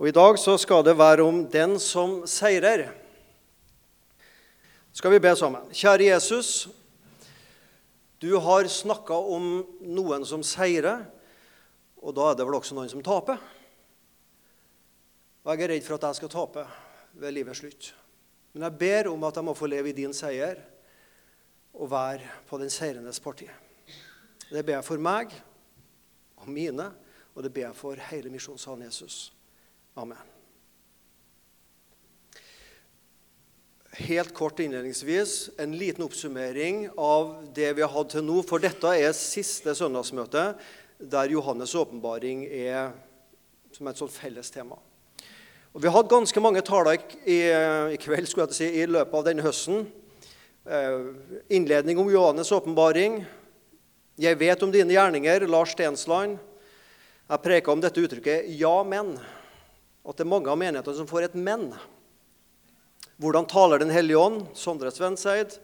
[0.00, 2.86] Og I dag så skal det være om den som seirer.
[4.96, 5.66] Skal vi be sammen?
[5.76, 6.70] Kjære Jesus,
[8.16, 11.02] du har snakka om noen som seirer,
[12.00, 13.42] og da er det vel også noen som taper.
[15.44, 16.64] Og jeg er redd for at jeg skal tape
[17.20, 17.90] ved livets slutt.
[18.54, 20.62] Men jeg ber om at jeg må få leve i din seier
[21.76, 23.50] og være på den seirendes parti.
[24.48, 25.36] Det ber jeg for meg
[26.40, 26.88] og mine,
[27.36, 29.28] og det ber jeg for hele misjonssalen Jesus.
[30.00, 30.16] Amen.
[33.92, 38.38] Helt kort innledningsvis en liten oppsummering av det vi har hatt til nå.
[38.48, 40.44] For dette er siste søndagsmøte
[41.12, 42.94] der Johannes' åpenbaring er
[43.76, 44.78] som et sånt felles tema.
[45.74, 46.96] Og Vi har hatt ganske mange taler
[47.26, 47.36] i,
[47.92, 49.84] i, kveld skulle jeg si, i løpet av denne høsten.
[50.64, 51.10] Eh,
[51.58, 53.20] innledning om Johannes' åpenbaring.
[54.16, 56.40] Jeg vet om dine gjerninger, Lars Stensland.
[57.28, 59.18] Jeg preka om dette uttrykket 'ja, men'.
[60.06, 61.74] At det er mange av menighetene som får et 'men'.
[63.20, 64.46] Hvordan taler Den hellige ånd?
[64.54, 65.58] Sondre Svenseid.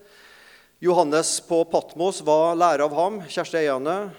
[0.79, 3.23] Johannes på Patmos var lærer av ham.
[3.25, 4.11] Kjersti Eiane.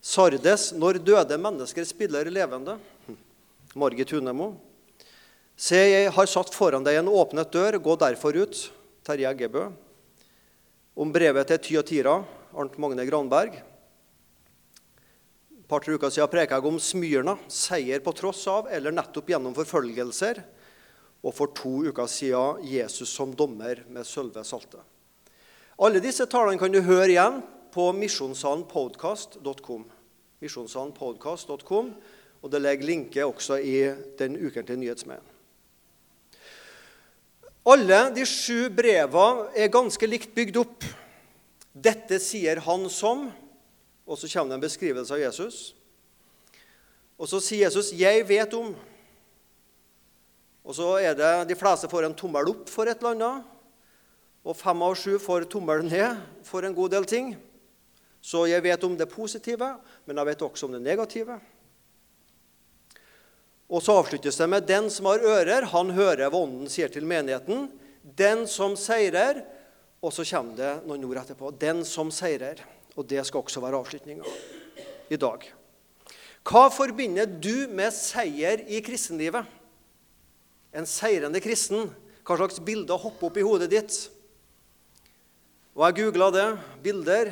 [0.00, 0.72] Sardes.
[0.72, 2.78] Når døde mennesker spiller levende.
[3.74, 4.54] Margit Hunemo.
[5.56, 7.76] Se, jeg har satt foran deg en åpnet dør.
[7.84, 8.70] Gå derfor ut.
[9.04, 9.68] Terje Eggebø.
[10.96, 12.24] Om brevet til Tyatira.
[12.56, 13.60] Arnt Magne Granberg.
[15.68, 20.40] Par-tre uker siden preka jeg om Smyrna, seier på tross av eller nettopp gjennom forfølgelser.
[21.20, 24.80] Og for to uker siden Jesus som dommer med Sølve Salte.
[25.78, 27.42] Alle disse talene kan du høre igjen
[27.74, 29.84] på misjonssalenpodkast.com.
[30.42, 31.90] Misjonssalenpodkast.com,
[32.42, 33.76] og det legger linke også i
[34.18, 35.34] den ukentlige nyhetsmedien.
[37.68, 40.86] Alle de sju brevene er ganske likt bygd opp.
[41.76, 43.26] Dette sier han som
[44.08, 45.58] og så kommer det en beskrivelse av Jesus.
[47.18, 48.74] Og så sier Jesus 'Jeg vet om'.
[50.64, 53.44] Og så er det De fleste får en tommel opp for et eller annet.
[54.44, 57.36] Og fem av sju får tommel ned for en god del ting.
[58.22, 59.76] Så jeg vet om det positive,
[60.06, 61.40] men jeg vet også om det negative.
[63.68, 67.04] Og så avsluttes det med 'Den som har ører, han hører hva Ånden sier til
[67.04, 67.70] menigheten'.
[68.16, 69.44] 'Den som seirer'
[70.00, 71.50] Og så kommer det noen ord etterpå.
[71.58, 72.77] 'Den som seirer'.
[72.98, 74.26] Og det skal også være avslutninga
[75.08, 75.44] i dag.
[76.48, 79.46] Hva forbinder du med seier i kristenlivet?
[80.74, 81.92] En seirende kristen.
[82.26, 83.98] Hva slags bilder hopper opp i hodet ditt?
[85.76, 86.48] Og Jeg googla det.
[86.82, 87.30] Bilder.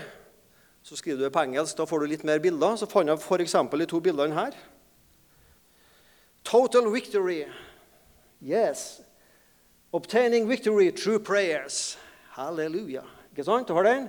[0.87, 2.77] Så skriver du det på engelsk, da får du litt mer bilder.
[2.79, 3.57] Så fant jeg f.eks.
[3.73, 4.55] de to bildene her.
[6.45, 7.43] Total victory.
[8.41, 9.01] Yes.
[9.93, 11.99] Obtaining victory through prayers.
[12.37, 13.03] Halleluja.
[13.33, 13.67] Ikke sant?
[13.67, 14.07] Du har den?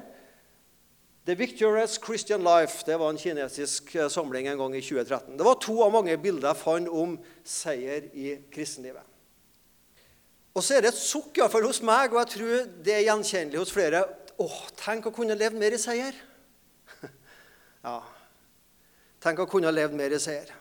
[1.28, 5.34] The Victorious Christian Life det var en kinesisk eh, samling en gang i 2013.
[5.36, 9.04] Det var to av mange bilder jeg fant om seier i kristenlivet.
[10.56, 13.60] Og så er det et sukk iallfall hos meg, og jeg tror det er gjenkjennelig
[13.60, 14.06] hos flere.
[14.40, 16.16] Åh, tenk å kunne levd mer i seier.
[17.90, 17.98] ja,
[19.28, 20.54] tenk å kunne levd mer i seier.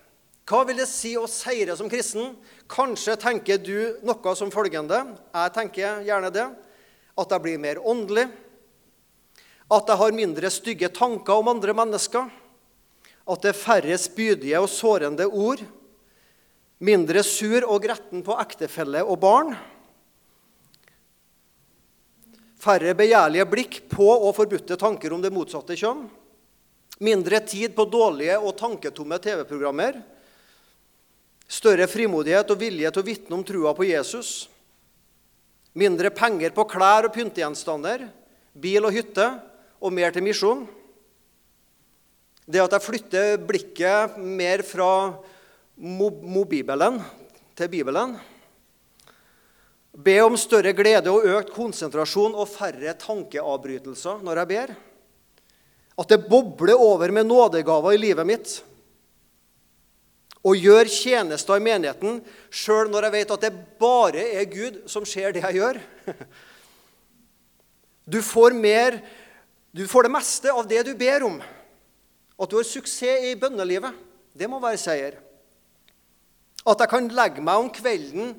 [0.51, 2.35] Hva vil det si å seire som kristen?
[2.67, 4.99] Kanskje tenker du noe som følgende.
[5.31, 6.49] Jeg tenker gjerne det.
[7.17, 8.27] At jeg blir mer åndelig
[9.67, 12.29] at jeg har mindre stygge tanker om andre mennesker.
[13.27, 15.63] At det er færre spydige og sårende ord.
[16.79, 19.57] Mindre sur og gretten på ektefelle og barn.
[22.63, 26.07] Færre begjærlige blikk på og forbudte tanker om det motsatte kjønn.
[27.03, 29.99] Mindre tid på dårlige og tanketomme TV-programmer.
[31.47, 34.47] Større frimodighet og vilje til å vitne om trua på Jesus.
[35.77, 38.07] Mindre penger på klær og pyntegjenstander,
[38.57, 39.27] bil og hytte
[39.81, 40.65] og mer til misjon.
[42.47, 45.17] Det at jeg flytter blikket mer fra
[45.77, 47.01] mobibelen
[47.59, 48.15] til Bibelen.
[49.97, 54.73] Be om større glede og økt konsentrasjon og færre tankeavbrytelser når jeg ber.
[55.97, 58.57] At det bobler over med nådegaver i livet mitt.
[60.47, 62.21] Og gjør tjenester i menigheten
[62.53, 65.81] sjøl når jeg vet at det bare er Gud som ser det jeg gjør.
[68.07, 69.01] Du får mer
[69.77, 71.35] du får det meste av det du ber om.
[72.41, 73.93] At du har suksess i bønnelivet,
[74.33, 75.19] det må være seier.
[76.65, 78.33] At jeg kan legge meg om kvelden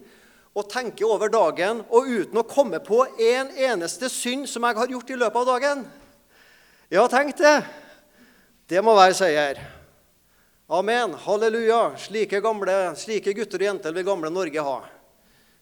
[0.57, 4.95] og tenke over dagen og uten å komme på en eneste synd som jeg har
[4.95, 5.85] gjort i løpet av dagen.
[6.89, 7.55] Ja, tenk det.
[8.65, 9.61] Det må være seier.
[10.73, 11.13] Amen.
[11.21, 11.93] Halleluja.
[12.01, 14.77] Slike, gamle, slike gutter og jenter vil gamle Norge ha.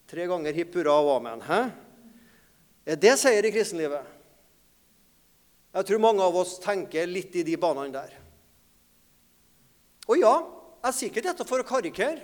[0.08, 1.44] Tre ganger hipp hurra og amen.
[1.44, 1.64] Hæ?
[2.96, 4.15] Er det seier i kristenlivet?
[5.76, 8.14] Jeg tror mange av oss tenker litt i de banene der.
[10.08, 10.36] Og ja,
[10.86, 12.22] jeg sier ikke dette for å karikere.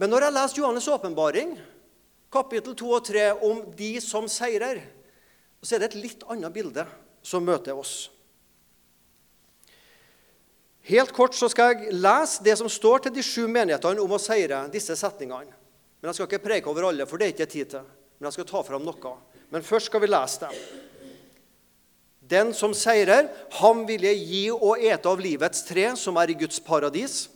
[0.00, 1.52] Men når jeg leser Johannes' åpenbaring,
[2.32, 4.80] kapittel 2 og 3, om de som seirer,
[5.60, 6.86] så er det et litt annet bilde
[7.24, 8.08] som møter oss.
[10.84, 14.20] Helt kort så skal jeg lese det som står til de sju menighetene om å
[14.20, 15.52] seire disse setningene.
[16.00, 17.86] Men Jeg skal ikke preke over alle, for det er ikke tid til.
[18.18, 19.14] Men jeg skal ta fram noe.
[19.52, 20.64] Men først skal vi lese det.
[22.24, 23.28] Den som seirer,
[23.60, 27.26] ham vil jeg gi å ete av livets tre, som er i Guds paradis.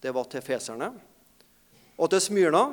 [0.00, 0.90] Det var til feserne.
[1.96, 2.64] Og til Smyrna.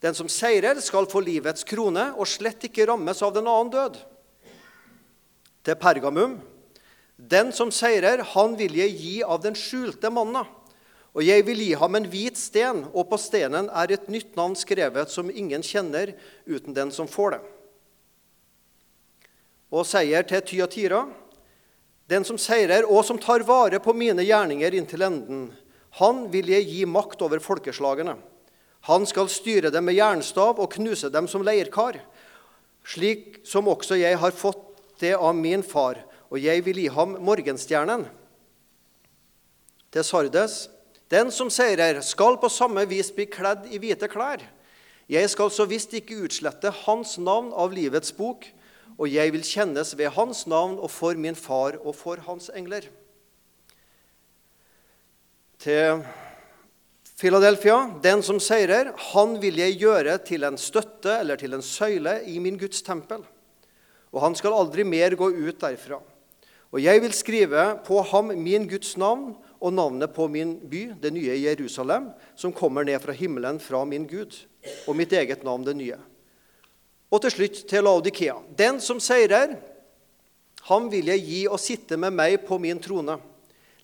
[0.00, 3.98] Den som seirer, skal få livets krone og slett ikke rammes av den annen død.
[5.66, 6.38] Til Pergamum.
[7.18, 10.46] Den som seirer, han vil jeg gi av den skjulte manna.
[11.10, 14.54] Og jeg vil gi ham en hvit sten, og på stenen er et nytt navn
[14.56, 16.14] skrevet som ingen kjenner
[16.46, 17.40] uten den som får det.
[19.70, 21.04] Og seier til Tyatira.
[22.10, 25.44] Den som seirer, og som tar vare på mine gjerninger inntil enden,
[25.98, 28.16] han vil jeg gi makt over folkeslagene.
[28.90, 32.00] Han skal styre dem med jernstav og knuse dem som leirkar,
[32.86, 34.64] slik som også jeg har fått
[35.02, 36.00] det av min far
[36.30, 38.06] og jeg vil gi ham morgenstjernen.
[39.90, 40.68] Til Sardes.
[41.10, 44.44] Den som seirer, skal på samme vis bli kledd i hvite klær.
[45.10, 48.46] Jeg skal så visst ikke utslette hans navn av livets bok,
[49.00, 52.84] og jeg vil kjennes ved hans navn og for min far og for hans engler.
[55.60, 56.02] Til
[57.20, 57.78] Philadelphia.
[58.00, 62.38] Den som seirer, han vil jeg gjøre til en støtte eller til en søyle i
[62.40, 63.24] min Guds tempel.
[64.12, 66.00] Og han skal aldri mer gå ut derfra.
[66.70, 71.12] Og jeg vil skrive på ham min Guds navn og navnet på min by, det
[71.12, 74.38] nye Jerusalem, som kommer ned fra himmelen fra min Gud,
[74.88, 75.98] og mitt eget navn, det nye.
[77.10, 78.36] Og til slutt til Laodikea.
[78.58, 79.56] Den som seirer,
[80.68, 83.18] ham vil jeg gi å sitte med meg på min trone,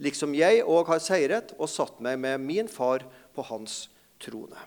[0.03, 3.87] liksom jeg òg har seiret og satt meg med min far på hans
[4.23, 4.61] trone.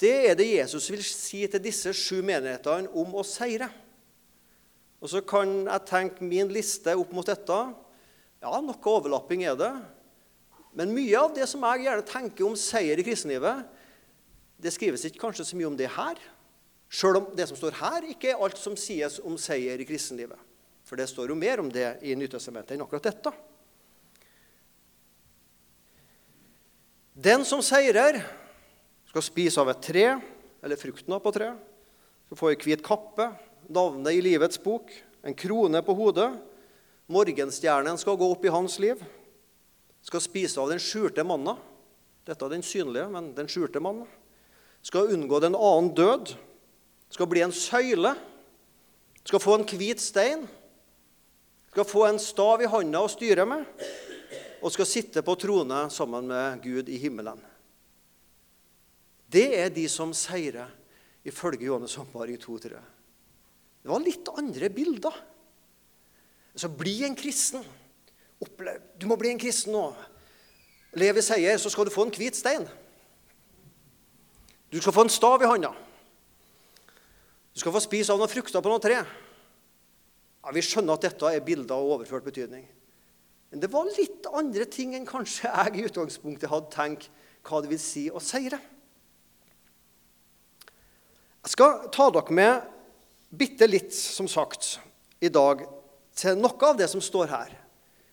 [0.00, 3.68] Det er det Jesus vil si til disse sju menighetene om å seire.
[5.00, 7.58] Og så kan jeg tenke min liste opp mot dette.
[8.40, 9.72] Ja, noe overlapping er det.
[10.76, 13.66] Men mye av det som jeg gjerne tenker om seier i kristenlivet,
[14.60, 16.20] det skrives ikke kanskje så mye om det her.
[16.90, 20.38] Sjøl om det som står her, ikke er alt som sies om seier i kristenlivet.
[20.84, 23.32] For det står jo mer om det i Nytestamentet enn akkurat dette.
[27.14, 28.20] Den som seirer,
[29.10, 30.04] skal spise av et tre,
[30.62, 31.50] eller frukten av på tre,
[32.26, 33.26] skal få ei hvit kappe,
[33.70, 34.92] navnet i livets bok,
[35.26, 36.28] en krone på hodet.
[37.10, 39.02] Morgenstjernen skal gå opp i hans liv.
[40.06, 41.56] Skal spise av den skjulte manna.
[42.26, 44.06] Dette er den synlige, men den skjulte manna.
[44.82, 46.34] Skal unngå den annen død.
[47.10, 48.14] Skal bli en søyle.
[49.24, 50.46] Skal få en hvit stein.
[51.70, 53.66] Skal få en stav i handa å styre med.
[54.60, 57.40] Og skal sitte på trone sammen med Gud i himmelen.
[59.30, 60.72] Det er de som seirer,
[61.22, 62.80] ifølge Johannes Håndbaring 2.3.
[63.80, 65.14] Det var litt andre bilder.
[66.54, 67.62] Så bli en kristen.
[68.98, 69.84] Du må bli en kristen nå.
[70.98, 72.66] Lev i seier, så skal du få en hvit stein.
[74.70, 75.72] Du skal få en stav i handa.
[77.50, 79.00] Du skal få spise av noen frukter på noe tre.
[79.00, 82.66] Ja, Vi skjønner at dette er bilder av overført betydning.
[83.50, 87.08] Men det var litt andre ting enn kanskje jeg i utgangspunktet hadde tenkt
[87.46, 88.60] hva det vil si å seire.
[91.40, 92.70] Jeg skal ta dere med
[93.30, 94.78] bitte litt, som sagt,
[95.20, 95.64] i dag
[96.16, 97.54] til noe av det som står her.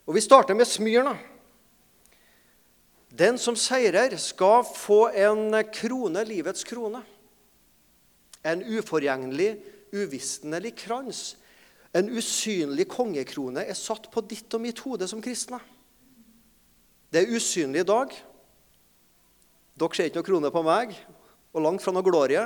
[0.08, 1.18] Og Vi starter med Smyrna.
[3.18, 7.02] Den som seirer, skal få en krone, livets krone.
[8.46, 9.56] En uforgjengelig,
[9.96, 11.22] uvisnelig krans.
[11.98, 15.60] En usynlig kongekrone er satt på ditt og mitt hode som kristne.
[17.10, 18.14] Det er usynlig i dag.
[19.78, 20.94] Dere ser ikke noe krone på meg,
[21.56, 22.44] og langt fra noe glorie.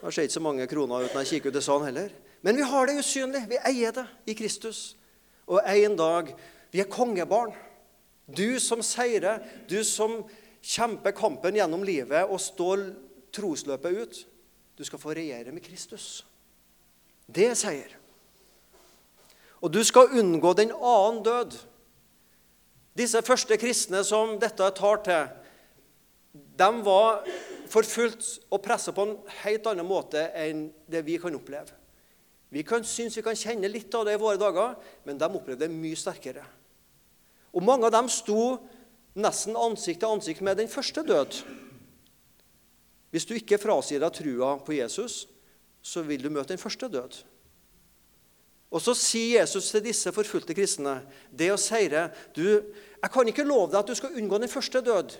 [0.00, 2.14] Jeg ser ikke så mange kroner uten jeg kikker ut i salen heller.
[2.46, 3.42] Men vi har det usynlig.
[3.50, 4.94] Vi eier det i Kristus.
[5.50, 6.34] Og en dag
[6.70, 7.50] Vi er kongebarn.
[8.36, 10.20] Du som seirer, du som
[10.60, 12.90] kjemper kampen gjennom livet og står
[13.34, 14.20] trosløpet ut.
[14.76, 16.22] Du skal få regjere med Kristus.
[17.26, 17.96] Det er seier.
[19.60, 21.58] Og du skal unngå den annen død.
[22.96, 25.28] Disse første kristne som dette tar til,
[26.32, 27.26] de var
[27.70, 31.76] forfulgt og presset på en helt annen måte enn det vi kan oppleve.
[32.50, 34.74] Vi kan synes vi kan kjenne litt av det i våre dager,
[35.06, 36.42] men de opplevde det mye sterkere.
[37.52, 38.58] Og Mange av dem sto
[39.18, 41.40] nesten ansikt til ansikt med den første død.
[43.10, 45.24] Hvis du ikke frasier deg trua på Jesus,
[45.82, 47.22] så vil du møte den første død.
[48.70, 51.00] Og så sier Jesus til disse forfulgte kristne
[51.34, 52.62] det å seire du,
[53.00, 55.16] Jeg kan ikke love deg at du skal unngå den første død,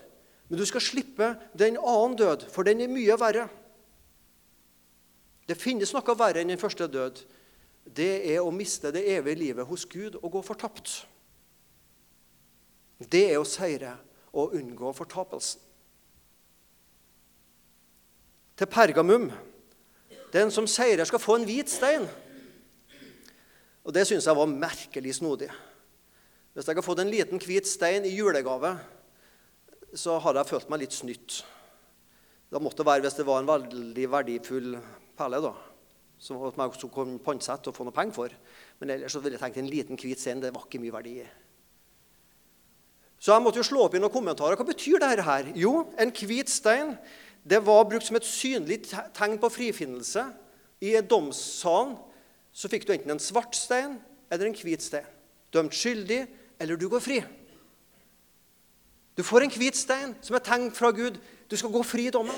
[0.48, 3.48] men du skal slippe den annen død, for den er mye verre.
[5.48, 7.22] Det finnes noe verre enn den første død.
[7.88, 11.00] Det er å miste det evige livet hos Gud og gå fortapt.
[13.00, 13.96] Det er å seire
[14.36, 15.62] og unngå fortapelsen.
[18.60, 19.30] Til Pergamum
[20.32, 22.06] den som seirer, skal få en hvit stein.
[23.84, 25.50] Og Det syns jeg var merkelig snodig.
[26.54, 28.76] Hvis jeg har fått en liten hvit stein i julegave,
[29.94, 31.40] så hadde jeg følt meg litt snytt.
[32.50, 34.76] Da måtte det være hvis det var en veldig verdifull
[35.18, 35.52] perle, da,
[36.18, 38.34] som jeg kunne pantsette og få noe penger for.
[38.78, 41.16] Men ellers så ville jeg tenkt en liten hvit stein det var ikke mye verdi
[41.22, 41.28] i.
[43.20, 44.56] Så jeg måtte jo slå opp i noen kommentarer.
[44.56, 45.50] Hva betyr dette her?
[45.58, 46.94] Jo, en hvit stein
[47.44, 48.82] det var brukt som et synlig
[49.16, 50.26] tegn på frifinnelse.
[50.80, 51.96] I domssalen
[52.52, 53.98] så fikk du enten en svart stein
[54.32, 55.06] eller en hvit stein.
[55.52, 56.24] Dømt skyldig,
[56.60, 57.20] eller du går fri.
[59.16, 61.18] Du får en hvit stein som er tegn fra Gud.
[61.50, 62.36] Du skal gå fri i dommen.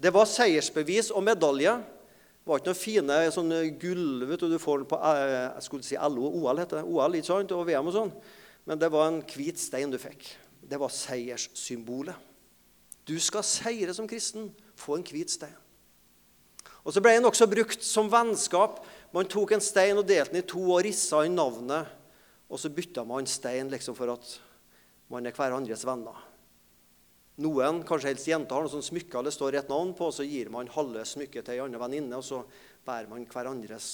[0.00, 1.74] Det var seiersbevis og medalje.
[1.78, 6.32] Det var ikke noen fine sånn gull du, får på eh, jeg skulle si LO
[6.40, 6.88] OL, heter det.
[6.88, 7.54] OL ikke sant?
[7.54, 8.10] og VM og sånn.
[8.64, 10.26] Men det var en hvit stein du fikk.
[10.64, 12.16] Det var seierssymbolet.
[13.04, 14.48] Du skal seire som kristen.
[14.80, 15.54] Få en hvit stein.
[16.84, 18.82] Og Så ble den også brukt som vennskap.
[19.12, 21.88] Man tok en stein og delte den i to og rissa inn navnet.
[22.48, 24.34] Og så bytta man stein liksom for at
[25.12, 26.18] man er hverandres venner.
[27.44, 30.22] Noen, kanskje helst jenter, har noen sånne smykker det står et navn på, og så
[30.22, 32.44] gir man halve smykket til ei anna venninne, og så
[32.86, 33.88] bærer man hverandres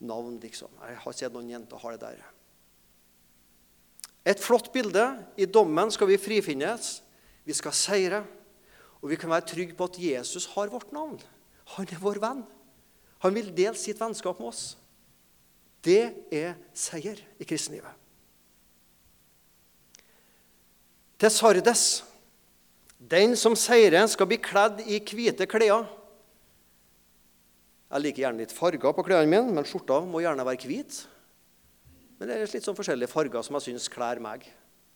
[0.00, 0.38] navn.
[0.40, 0.72] liksom.
[0.80, 2.33] Jeg har sett noen jenter har det der.
[4.24, 5.04] Et flott bilde.
[5.36, 7.02] I dommen skal vi frifinnes.
[7.44, 8.22] Vi skal seire.
[9.02, 11.18] Og vi kan være trygge på at Jesus har vårt navn.
[11.76, 12.40] Han er vår venn.
[13.24, 14.64] Han vil dele sitt vennskap med oss.
[15.84, 17.92] Det er seier i kristenlivet.
[21.20, 21.84] Til Sardes.
[23.04, 25.84] Den som seirer, skal bli kledd i hvite klær.
[27.92, 31.02] Jeg liker gjerne litt farger på klærne mine, men skjorta må gjerne være hvit.
[32.18, 34.46] Men det er litt sånn forskjellige farger som jeg syns klær meg,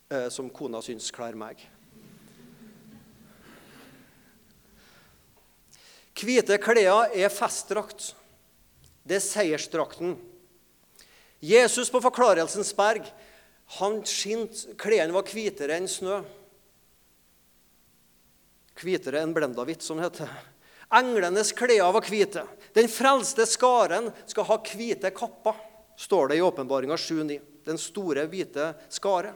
[0.09, 1.61] eh, som kona syns klær meg.
[6.19, 8.13] Hvite klær er festdrakt.
[9.07, 10.17] Det er seiersdrakten.
[11.39, 13.07] Jesus på Forklarelsens berg
[13.77, 16.23] han skint, klærne var hvitere enn snø.
[18.79, 20.31] Hvitere enn blendavitt, som det heter.
[20.99, 22.45] Englenes klær var hvite.
[22.73, 25.55] Den frelste skaren skal ha hvite kapper,
[25.99, 27.39] står det i Åpenbaringa 7,9.
[27.67, 29.33] Den store, hvite skare.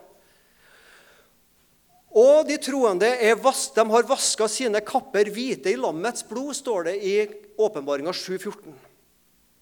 [2.13, 3.09] Og de troende
[3.41, 7.15] vas de har vaska sine kapper hvite i lammets blod, står det i
[7.57, 8.71] Åpenbaringa 7,14.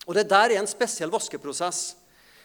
[0.08, 1.96] Og Det der er en spesiell vaskeprosess.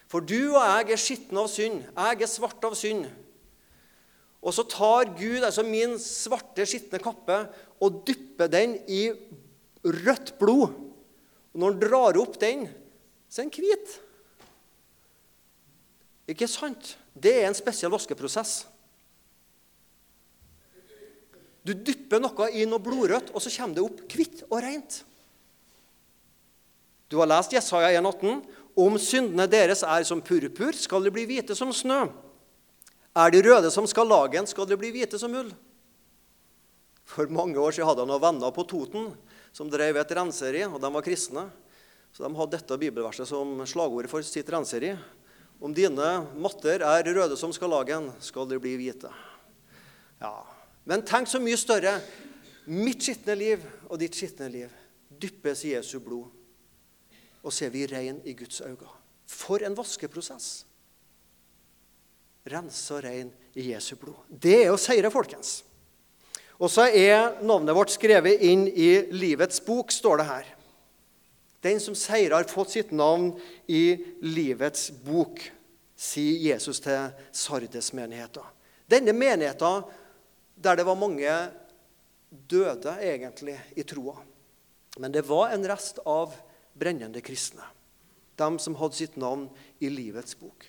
[0.06, 1.82] For du og jeg er skitne av synd.
[1.82, 3.08] Jeg er svart av synd.
[4.38, 7.40] Og så tar Gud altså min svarte, skitne kappe
[7.82, 9.08] og dypper den i
[9.82, 10.76] rødt blod.
[11.50, 12.68] Og når han drar opp den,
[13.26, 13.96] så er den hvit.
[16.26, 16.97] Ikke sant?
[17.14, 18.64] Det er en spesiell vaskeprosess.
[21.66, 25.00] Du dypper noe i noe blodrødt, og så kommer det opp hvitt og rent.
[27.11, 28.42] Du har lest Jesaja 1,18.
[28.76, 32.04] Om syndene deres er som purpur, skal de bli hvite som snø.
[33.16, 35.49] Er de røde som skarlagen, skal de bli hvite som ull.
[37.06, 39.12] For mange år siden hadde jeg noen venner på Toten
[39.54, 41.47] som drev et renseri, og de var kristne.
[42.12, 44.92] Så de hadde dette bibelverset som slagord for sitt renseri.
[45.60, 49.10] Om dine matter er røde som skarlagen, skal de bli hvite.
[50.20, 50.34] Ja,
[50.84, 51.96] men tenk så mye større.
[52.66, 54.72] Mitt skitne liv og ditt skitne liv
[55.08, 56.28] dyppes i Jesu blod.
[57.46, 58.90] Og så er vi rein i Guds øyne.
[59.26, 60.64] For en vaskeprosess.
[62.46, 64.18] Rense og rein i Jesu blod.
[64.30, 65.60] Det er å seire, folkens.
[66.56, 70.52] Og så er navnet vårt skrevet inn i livets bok, står det her.
[71.66, 73.32] Den som seirer, har fått sitt navn
[73.66, 75.40] i livets bok,
[75.96, 78.44] sier Jesus til Sardes-menigheten.
[78.87, 79.87] Denne menigheten
[80.56, 81.32] der det var mange
[82.30, 84.14] døde, egentlig, i troa.
[85.00, 86.37] Men det var en rest av
[86.76, 87.64] brennende kristne.
[88.37, 89.49] De som hadde sitt navn
[89.80, 90.68] i livets bok.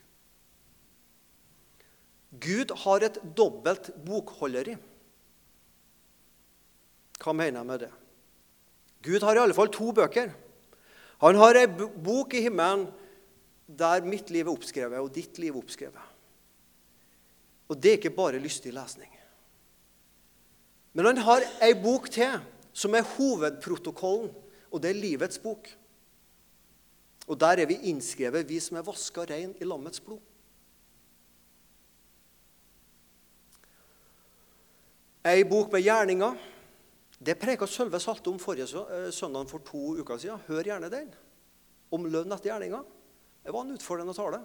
[2.32, 4.76] Gud har et dobbelt bokholderi.
[7.22, 7.94] Hva mener jeg med det?
[9.08, 10.34] Gud har i alle fall to bøker.
[11.24, 12.88] Han har ei bok i himmelen
[13.68, 16.14] der mitt liv er oppskrevet, og ditt liv er oppskrevet.
[17.68, 19.12] Og det er ikke bare lystig lesning.
[20.96, 22.40] Men han har ei bok til,
[22.74, 24.32] som er hovedprotokollen,
[24.72, 25.68] og det er livets bok.
[27.28, 30.22] Og der er vi innskrevet, vi som er vaska rein i lammets blod.
[35.28, 36.38] Ei bok med gjerninger
[37.18, 40.44] det preka Sølve Salte om forrige eh, søndag for to uker siden.
[40.48, 41.10] Hør gjerne den.
[41.92, 42.84] Om lønn etter gjerninga.
[43.44, 44.42] Det var en utfordrende tale.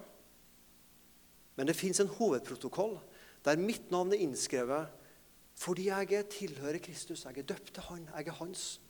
[1.57, 2.97] Men det fins en hovedprotokoll
[3.45, 4.99] der mitt navn er innskrevet
[5.59, 7.26] fordi jeg tilhører Kristus.
[7.26, 8.09] Jeg er døpt til Han.
[8.17, 8.81] Jeg er hans.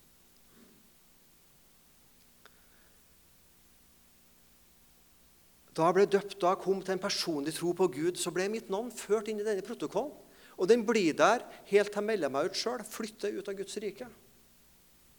[5.76, 8.46] Da jeg ble døpt, da jeg kom til en personlig tro på Gud, så ble
[8.52, 10.12] mitt navn ført inn i denne protokollen.
[10.58, 13.78] Og den blir der helt til jeg melder meg ut sjøl, flytter ut av Guds
[13.82, 14.06] rike.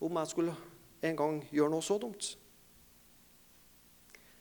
[0.04, 0.56] Om jeg skulle
[1.04, 2.34] en gang gjøre noe så dumt.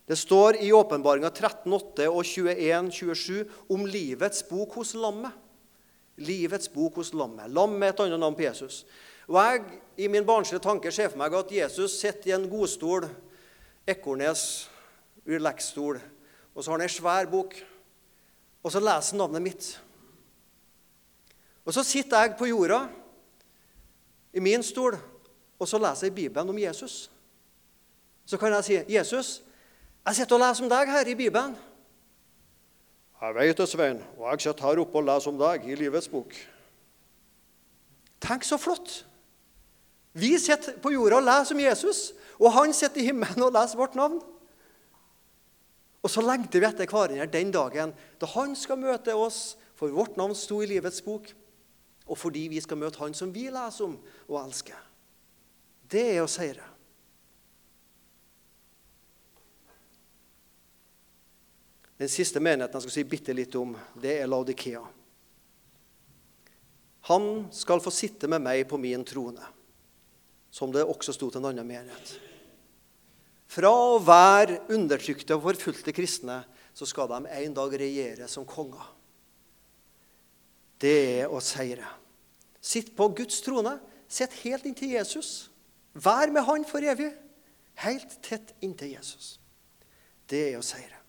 [0.06, 5.32] Det står i Åpenbaringa 13,8 og 21,27 om livets bok hos lammet.
[6.20, 7.50] Livets bok hos lammet.
[7.54, 8.82] Lammet er et annet navn på Jesus.
[9.30, 9.62] Og jeg
[10.04, 13.06] i min barnslige tanke ser for meg at Jesus sitter i en godstol,
[13.88, 14.68] Ekornes
[15.26, 15.96] relax-stol,
[16.54, 17.56] og så har han ei svær bok,
[18.62, 19.70] og så leser han navnet mitt.
[21.64, 22.86] Og så sitter jeg på jorda,
[24.32, 24.96] i min stol,
[25.58, 27.10] og så leser jeg Bibelen om Jesus.
[28.26, 29.42] Så kan jeg si, 'Jesus,
[30.06, 31.56] jeg sitter og leser om deg her i Bibelen.'
[33.20, 36.08] 'Jeg vet det, Svein, og jeg sitter her oppe og leser om deg i Livets
[36.08, 36.48] bok.'
[38.20, 39.06] Tenk så flott!
[40.12, 43.76] Vi sitter på jorda og leser om Jesus, og han sitter i himmelen og leser
[43.76, 44.22] vårt navn.
[46.02, 50.16] Og så lengter vi etter hverandre den dagen da han skal møte oss, for vårt
[50.16, 51.32] navn sto i livets bok
[52.12, 53.96] og fordi vi skal møte Han som vi leser om
[54.28, 54.76] og elsker.
[55.88, 56.68] Det er å seire.
[61.96, 64.82] Den siste menigheten jeg skal si bitte litt om, det er Laudikea.
[67.08, 69.44] Han skal få sitte med meg på min trone,
[70.50, 72.16] som det også sto til en annen menighet.
[73.52, 76.42] Fra å være undertrykte og forfulgte kristne,
[76.72, 78.90] så skal de en dag regjere som konger
[80.82, 81.86] det er å seire.
[82.62, 83.76] Sitt på Guds trone.
[84.08, 85.50] Sitt helt inntil Jesus.
[85.92, 87.10] Vær med Han for evig.
[87.82, 89.36] Helt tett inntil Jesus.
[90.30, 91.00] Det er å seire.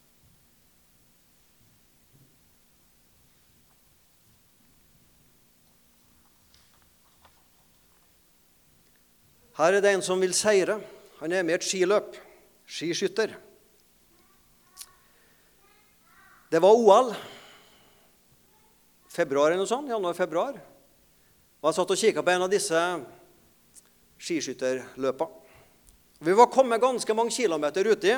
[9.54, 10.80] Her er det en som vil seire.
[11.20, 12.18] Han er med i et skiløp.
[12.66, 13.36] Skiskytter.
[16.50, 17.14] Det var OL
[19.14, 20.58] februar eller noe sånt, januar-februar.
[21.64, 22.80] Og jeg satt og kikka på en av disse
[24.20, 25.40] skiskytterløpene.
[26.24, 28.12] Vi var kommet ganske mange kilometer uti,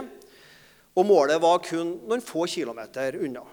[0.98, 3.44] og målet var kun noen få kilometer unna.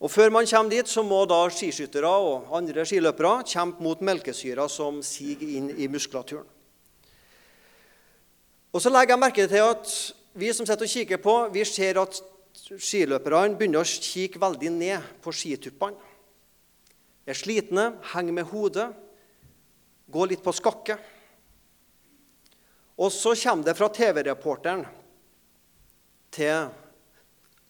[0.00, 4.64] Og Før man kommer dit, så må da skiskyttere og andre skiløpere kjempe mot melkesyra
[4.68, 6.48] som siger inn i muskulaturen.
[8.72, 9.92] Og Så legger jeg merke til at
[10.32, 12.22] vi som sitter og kikker på, vi ser at
[12.80, 16.11] skiløperne begynner å kikke veldig ned på skituppene.
[17.26, 18.88] Er slitne, henger med hodet,
[20.12, 20.96] går litt på skakke.
[22.98, 24.84] Og så kommer det fra TV-reporteren
[26.32, 26.70] til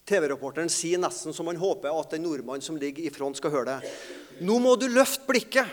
[0.09, 3.77] TV-reporteren sier nesten som han håper at en nordmann som ligger i front, skal høre
[3.77, 3.93] det.
[4.43, 5.69] Nå må du løfte blikket.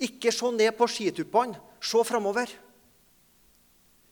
[0.00, 1.58] Ikke se ned på skituppene.
[1.80, 2.52] Se framover.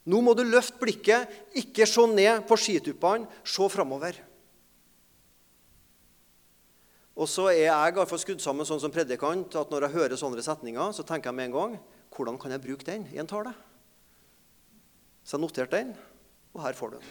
[0.08, 1.28] Nå må du løfte blikket.
[1.60, 3.28] Ikke se ned på skituppene.
[3.44, 4.16] Se framover.
[7.18, 10.42] Og så er jeg i skrudd sammen sånn som predikant at når jeg hører sånne
[10.44, 11.78] setninger, så tenker jeg med en gang
[12.14, 13.50] hvordan kan jeg bruke den i en tale?
[15.26, 15.90] Så jeg noterte den,
[16.54, 17.08] og her får du den.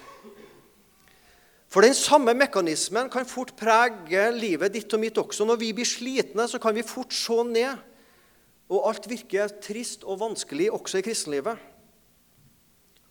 [1.68, 5.44] For den samme mekanismen kan fort prege livet ditt og mitt også.
[5.46, 7.84] Når vi blir slitne, så kan vi fort se ned,
[8.72, 11.60] og alt virker trist og vanskelig også i kristenlivet.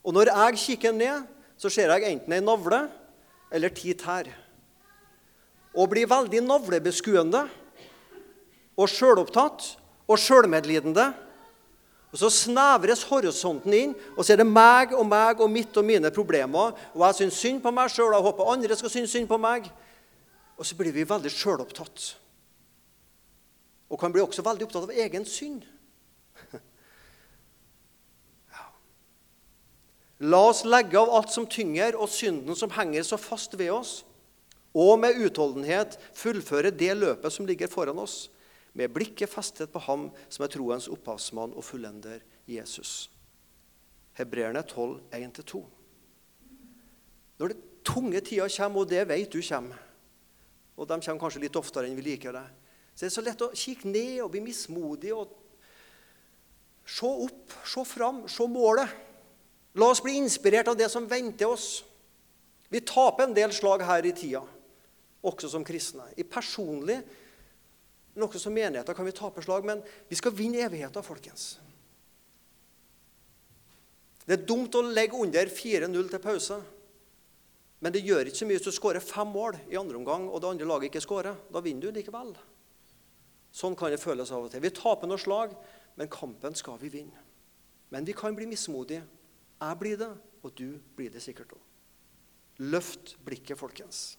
[0.01, 1.29] Og når jeg kikker ned,
[1.61, 2.87] så ser jeg enten ei navle
[3.53, 4.33] eller ti tær
[5.77, 7.45] og blir veldig navlebeskuende
[8.77, 9.77] og sjølopptatt
[10.09, 11.13] og sjølmedlidende.
[12.13, 15.85] Og Så snevres horisonten inn, og så er det meg og meg og mitt og
[15.85, 16.73] mine problemer.
[16.95, 19.37] Og jeg syns synd på meg sjøl, og jeg håper andre skal synes synd på
[19.37, 19.69] meg.
[20.57, 22.17] Og så blir vi veldig sjølopptatt.
[23.91, 25.63] Og kan bli også veldig opptatt av egen synd.
[30.33, 34.06] La oss legge av alt som tynger, og synden som henger så fast ved oss
[34.77, 38.27] og med utholdenhet fullføre det løpet som ligger foran oss,
[38.77, 43.09] med blikket festet på ham som er troens opphavsmann og fullender Jesus.
[44.19, 45.63] Hebreerne 12, 1-2.
[47.41, 49.81] Når det tunge tider kommer, og det vet du kommer,
[50.77, 52.45] og de kommer kanskje litt oftere enn vi liker det,
[52.93, 55.33] så er det så lett å kikke ned og bli mismodig og
[56.85, 58.93] se opp, se fram, se målet.
[59.77, 61.81] La oss bli inspirert av det som venter oss.
[62.69, 64.45] Vi taper en del slag her i tida
[65.23, 66.09] også som kristne.
[66.17, 67.01] I personlig
[68.17, 71.59] men også som menigheter kan vi tape slag, men vi skal vinne evigheten, folkens.
[74.25, 76.57] Det er dumt å legge under 4-0 til pause.
[77.85, 80.41] Men det gjør ikke så mye hvis du skårer fem mål i andre omgang, og
[80.41, 81.37] det andre laget ikke skårer.
[81.53, 82.33] Da vinner du likevel.
[83.53, 84.65] Sånn kan det føles av og til.
[84.65, 85.53] Vi taper noen slag,
[86.01, 87.21] men kampen skal vi vinne.
[87.93, 89.05] Men vi kan bli mismodige.
[89.61, 91.61] Jeg blir det, og du blir det sikkert òg.
[92.65, 94.17] Løft blikket, folkens.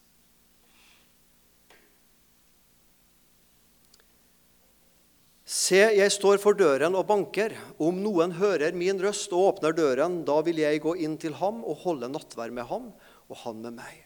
[5.47, 7.53] Se, jeg står for døren og banker.
[7.79, 11.61] Om noen hører min røst og åpner døren, da vil jeg gå inn til ham
[11.63, 12.89] og holde nattverd med ham,
[13.31, 14.01] og han med meg.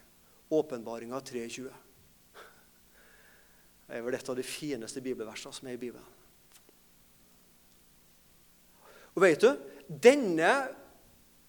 [0.53, 1.71] Åpenbaringa 3.20.
[3.89, 6.05] Det er vel et av de fineste bibelversene som er i Bibelen.
[9.17, 9.49] Og vet du,
[9.89, 10.53] denne,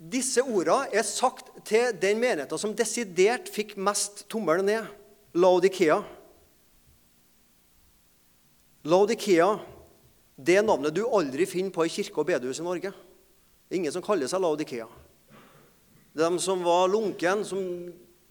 [0.02, 4.88] Disse ordene er sagt til den menigheten som desidert fikk mest tommel ned,
[5.38, 6.00] Laudikea.
[8.83, 9.52] Laudikea
[10.37, 12.92] det er navnet du aldri finner på ei kirke og bedehus i Norge.
[12.92, 14.88] Det er ingen som kaller seg Laudikea.
[16.12, 17.61] De som var lunken, som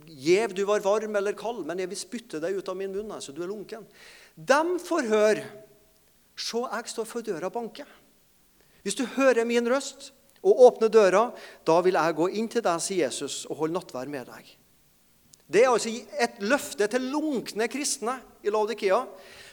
[0.06, 3.14] gjev du var varm eller kald, men jeg vil spytte deg ut av min munn,
[3.22, 3.86] så du er lunken.
[4.36, 5.50] De får høre
[6.42, 7.90] Se, jeg står for døra og banker.
[8.82, 10.08] Hvis du hører min røst
[10.42, 11.28] og åpner døra,
[11.68, 14.48] da vil jeg gå inn til deg, sier Jesus, og holde nattvær med deg.
[15.52, 19.02] Det er altså et løfte til lunkne kristne i Laudikea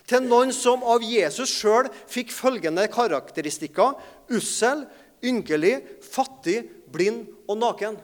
[0.09, 3.99] til noen som av Jesus sjøl fikk følgende karakteristikker
[4.37, 4.87] ussel,
[5.25, 5.75] ynkelig,
[6.07, 7.99] fattig, blind og naken.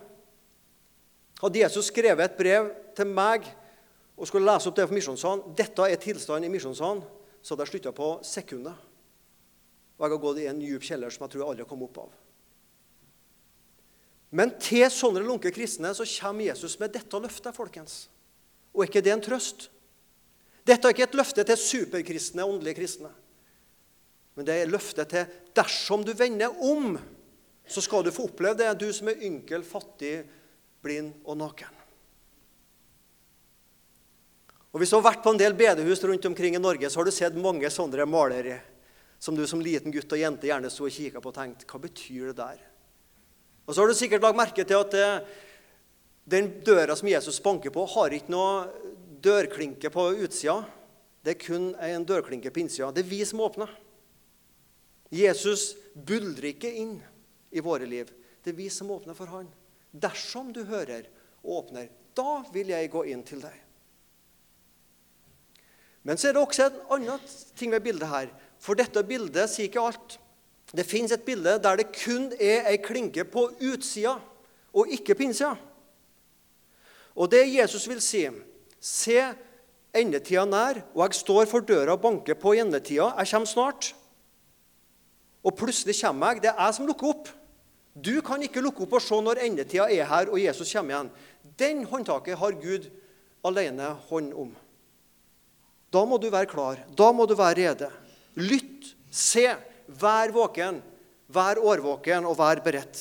[1.40, 3.46] Hadde Jesus skrevet et brev til meg
[4.14, 7.02] og skulle lese opp det for Misjonssalen Dette er tilstanden i Misjonssalen,
[7.42, 8.76] så hadde jeg slutta på sekundet.
[9.94, 12.04] Og jeg har gått i en djup kjeller som jeg tror jeg aldri kommet opp
[12.06, 12.23] av.
[14.34, 18.08] Men til sånne lunke kristne så kommer Jesus med dette løftet, folkens.
[18.74, 19.68] Og er ikke det en trøst?
[20.66, 23.12] Dette er ikke et løfte til superkristne, åndelige kristne.
[24.34, 26.96] Men det er løftet til dersom du vender om,
[27.62, 30.24] så skal du få oppleve det, du som er ynkel, fattig,
[30.82, 31.80] blind og naken.
[34.74, 37.06] Og Hvis du har vært på en del bedehus rundt omkring i Norge, så har
[37.06, 38.58] du sett mange sånne malere
[39.22, 41.78] som du som liten gutt og jente gjerne sto og kikka på og tenkte Hva
[41.86, 42.73] betyr det der?
[43.64, 45.34] Og så har du sikkert lagt merke til at eh,
[46.24, 48.68] den døra som Jesus banker på, har ikke noe
[49.24, 50.60] dørklinke på utsida.
[51.24, 52.90] Det er kun en dørklinke på innsida.
[52.92, 53.70] Det er vi som åpner.
[55.14, 56.96] Jesus buldrer ikke inn
[57.54, 58.10] i våre liv.
[58.44, 59.48] Det er vi som åpner for han.
[59.92, 61.06] Dersom du hører
[61.44, 63.54] og åpner, da vil jeg gå inn til deg.
[66.04, 67.22] Men så er det også en annen
[67.56, 68.32] ting ved bildet her.
[68.60, 70.18] For dette bildet sier ikke alt.
[70.74, 74.16] Det fins et bilde der det kun er ei klinke på utsida
[74.74, 75.54] og ikke på innsida.
[77.14, 78.26] Og det Jesus vil si
[78.84, 79.16] Se,
[79.96, 83.06] endetida nær, og jeg står for døra og banker på i endetida.
[83.16, 83.94] Jeg kommer snart.
[85.40, 86.42] Og plutselig kommer jeg.
[86.42, 87.30] Det er jeg som lukker opp.
[87.94, 91.10] Du kan ikke lukke opp og se når endetida er her og Jesus kommer igjen.
[91.56, 92.90] Den håndtaket har Gud
[93.46, 94.52] alene hånd om.
[95.94, 96.80] Da må du være klar.
[96.92, 97.90] Da må du være rede.
[98.36, 99.46] Lytt, se,
[99.86, 100.80] vær våken.
[101.34, 103.00] Vær årvåken og vær beredt.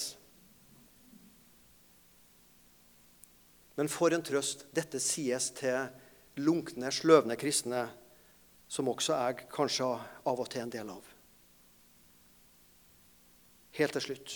[3.75, 4.67] Men for en trøst.
[4.75, 5.89] Dette sies til
[6.43, 7.87] lunkne, sløvne kristne,
[8.69, 9.89] som også jeg kanskje
[10.29, 11.03] av og til en del av.
[13.73, 14.33] Helt til slutt.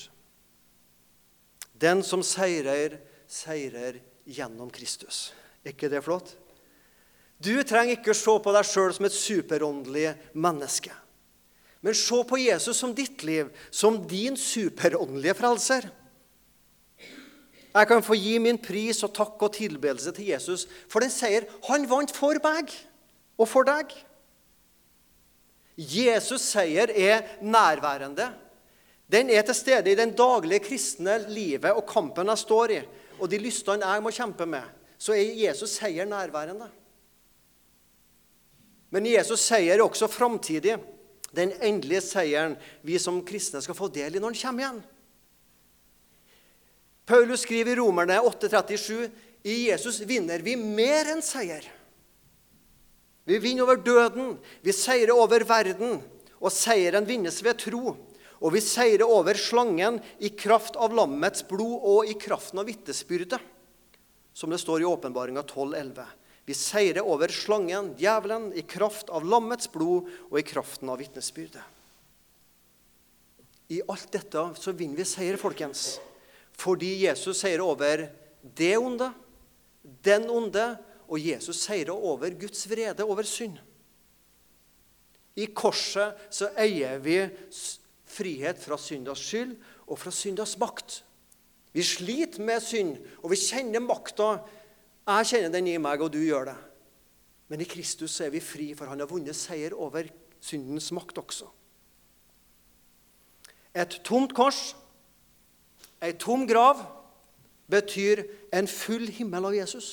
[1.77, 2.97] Den som seirer,
[3.29, 5.31] seirer gjennom Kristus.
[5.63, 6.33] Er ikke det flott?
[7.37, 10.93] Du trenger ikke å se på deg sjøl som et superåndelig menneske.
[11.81, 15.89] Men se på Jesus som ditt liv, som din superåndelige frelser.
[17.77, 21.45] Jeg kan få gi min pris og takk og tilbedelse til Jesus for den seier
[21.67, 22.73] han vant for meg
[23.37, 23.91] og for deg.
[25.77, 28.31] Jesus' seier er nærværende.
[29.07, 32.81] Den er til stede i den daglige kristne livet og kampen jeg står i,
[33.21, 34.65] og de lystene jeg må kjempe med.
[34.97, 36.71] Så er Jesus' seier nærværende.
[38.89, 40.79] Men Jesus' seier er også framtidig.
[41.37, 44.83] Den endelige seieren vi som kristne skal få del i når han kommer igjen.
[47.07, 49.09] Paulus skriver i Romerne 8,37.:
[49.47, 51.63] I Jesus vinner vi mer enn seier.
[53.27, 56.01] Vi vinner over døden, vi seirer over verden,
[56.39, 57.95] og seieren vinnes ved tro.
[58.37, 63.39] Og vi seirer over slangen i kraft av lammets blod og i kraften av vitnesbyrdet,
[64.33, 66.05] som det står i åpenbaringa 12,11.
[66.47, 71.63] Vi seirer over slangen, djevelen, i kraft av lammets blod og i kraften av vitnesbyrdet.
[73.75, 75.97] I alt dette så vinner vi seier, folkens.
[76.55, 78.05] Fordi Jesus seier over
[78.55, 79.09] det onde,
[80.07, 80.69] den onde,
[81.07, 83.59] og Jesus seier over Guds vrede over synd.
[85.37, 87.19] I korset så eier vi
[88.07, 89.53] frihet fra syndas skyld
[89.85, 91.01] og fra syndas makt.
[91.75, 94.37] Vi sliter med synd, og vi kjenner makta.
[95.07, 96.57] Jeg kjenner den i meg, og du gjør det.
[97.47, 100.09] Men i Kristus er vi fri, for han har vunnet seier over
[100.43, 101.47] syndens makt også.
[103.77, 104.73] Et tomt kors,
[106.03, 106.81] ei tom grav,
[107.71, 109.87] betyr en full himmel av Jesus.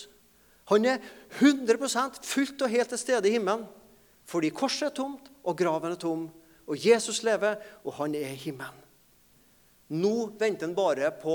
[0.72, 1.02] Han er
[1.38, 3.66] 100% fullt og helt til stede i himmelen
[4.24, 6.22] fordi korset er tomt, og graven er tom,
[6.64, 8.78] og Jesus lever, og han er i himmelen.
[9.92, 11.34] Nå venter han bare på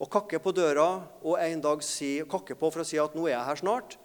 [0.00, 0.86] å kakke på døra
[1.20, 3.98] og en dag si, kakke på for å si at 'nå er jeg her snart'.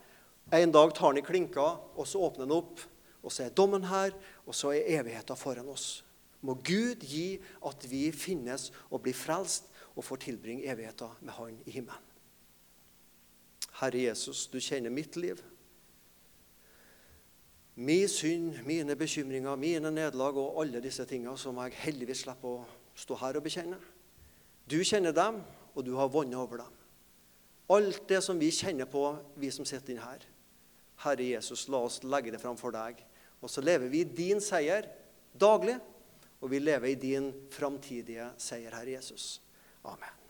[0.51, 2.79] En dag tar han i klinka, og så åpner han opp,
[3.23, 4.12] og så er dommen her,
[4.45, 6.03] og så er evigheten foran oss.
[6.41, 11.58] Må Gud gi at vi finnes og blir frelst og får tilbringe evigheten med Han
[11.65, 12.03] i himmelen.
[13.79, 15.41] Herre Jesus, du kjenner mitt liv.
[17.75, 22.65] Min synd, mine bekymringer, mine nederlag og alle disse tingene som jeg heldigvis slipper å
[22.95, 23.79] stå her og bekjenne.
[24.69, 25.41] Du kjenner dem,
[25.76, 26.82] og du har vunnet over dem.
[27.76, 29.04] Alt det som vi kjenner på,
[29.36, 30.26] vi som sitter inne her.
[31.06, 33.02] Herre Jesus, la oss legge det fram for deg.
[33.44, 34.88] Og så lever vi i din seier
[35.36, 35.78] daglig,
[36.40, 39.40] og vi lever i din framtidige seier, Herre Jesus.
[39.84, 40.25] Amen.